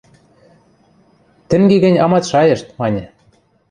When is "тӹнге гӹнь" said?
1.49-2.01